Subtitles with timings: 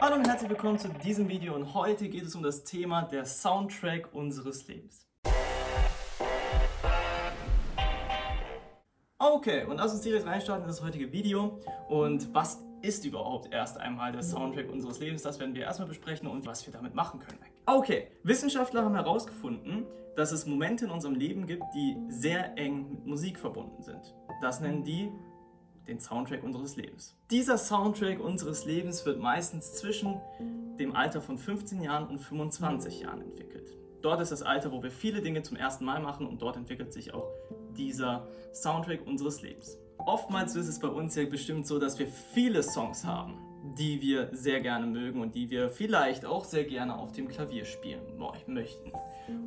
[0.00, 3.26] Hallo und herzlich willkommen zu diesem Video und heute geht es um das Thema der
[3.26, 5.06] Soundtrack unseres Lebens.
[9.18, 11.60] Okay, und lass uns direkt reinstarten in das heutige Video.
[11.90, 15.22] Und was ist überhaupt erst einmal der Soundtrack unseres Lebens?
[15.22, 17.38] Das werden wir erstmal besprechen und was wir damit machen können.
[17.66, 19.86] Okay, Wissenschaftler haben herausgefunden,
[20.16, 24.14] dass es Momente in unserem Leben gibt, die sehr eng mit Musik verbunden sind.
[24.42, 25.10] Das nennen die
[25.88, 27.16] den Soundtrack unseres Lebens.
[27.30, 30.20] Dieser Soundtrack unseres Lebens wird meistens zwischen
[30.78, 33.74] dem Alter von 15 Jahren und 25 Jahren entwickelt.
[34.02, 36.92] Dort ist das Alter, wo wir viele Dinge zum ersten Mal machen und dort entwickelt
[36.92, 37.30] sich auch
[37.76, 39.78] dieser Soundtrack unseres Lebens.
[39.98, 43.38] Oftmals ist es bei uns ja bestimmt so, dass wir viele Songs haben,
[43.78, 47.64] die wir sehr gerne mögen und die wir vielleicht auch sehr gerne auf dem Klavier
[47.64, 48.02] spielen
[48.46, 48.92] möchten.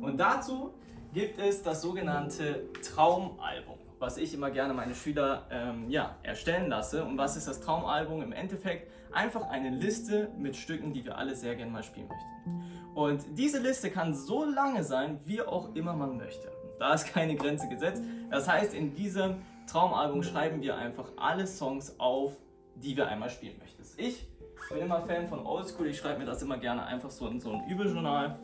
[0.00, 0.74] Und dazu
[1.12, 7.04] gibt es das sogenannte Traumalbum was ich immer gerne meine Schüler ähm, ja, erstellen lasse.
[7.04, 8.22] Und was ist das Traumalbum?
[8.22, 12.94] Im Endeffekt einfach eine Liste mit Stücken, die wir alle sehr gerne mal spielen möchten.
[12.94, 16.50] Und diese Liste kann so lange sein, wie auch immer man möchte.
[16.78, 18.02] Da ist keine Grenze gesetzt.
[18.30, 22.36] Das heißt, in diesem Traumalbum schreiben wir einfach alle Songs auf,
[22.82, 23.82] die wir einmal spielen möchten.
[23.96, 24.26] Ich
[24.70, 25.88] bin immer Fan von Oldschool.
[25.88, 28.38] Ich schreibe mir das immer gerne einfach so in so ein Übeljournal,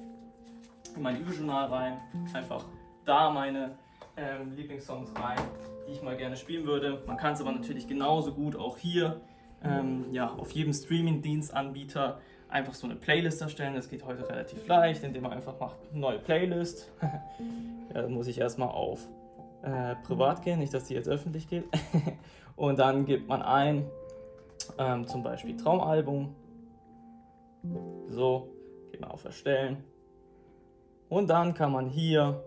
[0.96, 1.98] in mein Übeljournal rein.
[2.32, 2.64] Einfach
[3.04, 3.76] da meine
[4.16, 5.38] ähm, Lieblingssongs rein,
[5.86, 7.02] die ich mal gerne spielen würde.
[7.06, 9.20] Man kann es aber natürlich genauso gut auch hier
[9.62, 13.74] ähm, ja, auf jedem Streaming-Dienstanbieter einfach so eine Playlist erstellen.
[13.74, 16.91] Das geht heute relativ leicht, indem man einfach macht neue Playlist.
[17.02, 19.00] ja, dann muss ich erstmal auf
[19.62, 21.64] äh, privat gehen, nicht dass die jetzt öffentlich geht.
[22.56, 23.84] Und dann gibt man ein,
[24.78, 26.34] ähm, zum Beispiel Traumalbum.
[28.08, 28.48] So,
[28.91, 29.84] geht man auf Erstellen.
[31.08, 32.42] Und dann kann man hier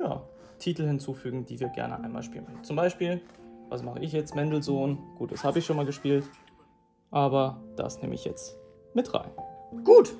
[0.00, 0.22] ja,
[0.58, 2.64] Titel hinzufügen, die wir gerne einmal spielen möchten.
[2.64, 3.20] Zum Beispiel,
[3.68, 4.34] was mache ich jetzt?
[4.34, 4.98] Mendelssohn.
[5.16, 6.24] Gut, das habe ich schon mal gespielt.
[7.10, 8.56] Aber das nehme ich jetzt
[8.94, 9.30] mit rein.
[9.84, 10.14] Gut.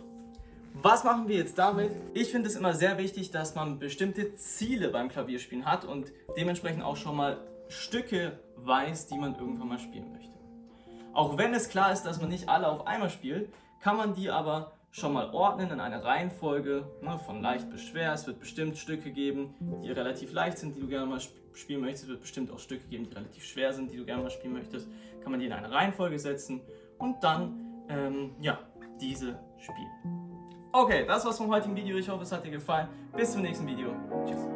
[0.82, 1.93] Was machen wir jetzt damit?
[2.14, 6.82] Ich finde es immer sehr wichtig, dass man bestimmte Ziele beim Klavierspielen hat und dementsprechend
[6.82, 7.38] auch schon mal
[7.69, 10.32] Stücke weiß, die man irgendwann mal spielen möchte.
[11.14, 14.30] Auch wenn es klar ist, dass man nicht alle auf einmal spielt, kann man die
[14.30, 18.12] aber schon mal ordnen in eine Reihenfolge ne, von leicht bis schwer.
[18.12, 21.20] Es wird bestimmt Stücke geben, die relativ leicht sind, die du gerne mal
[21.52, 22.04] spielen möchtest.
[22.04, 24.52] Es wird bestimmt auch Stücke geben, die relativ schwer sind, die du gerne mal spielen
[24.52, 24.88] möchtest.
[25.22, 26.60] Kann man die in eine Reihenfolge setzen
[26.98, 28.58] und dann ähm, ja,
[29.00, 29.91] diese spielen.
[30.72, 31.96] Okay, das war's vom heutigen Video.
[31.96, 32.88] Ich hoffe, es hat dir gefallen.
[33.16, 33.94] Bis zum nächsten Video.
[34.26, 34.53] Tschüss.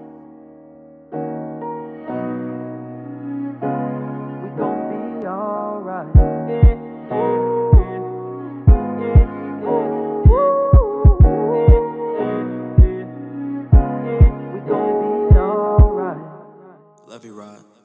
[17.18, 17.77] Love you, Rod.